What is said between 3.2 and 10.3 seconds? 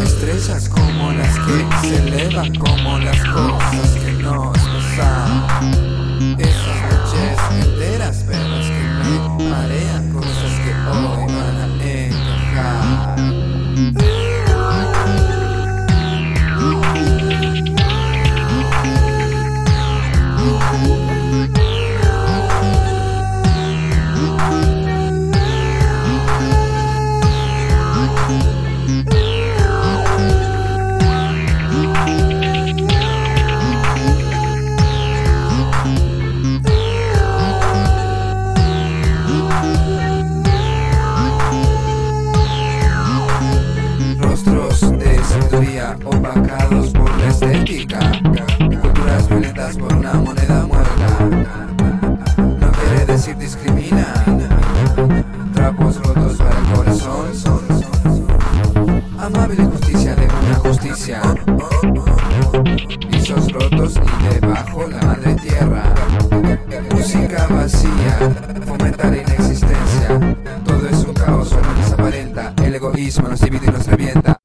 cosas que nos pasan. Esas noches enteras, perras que me marean,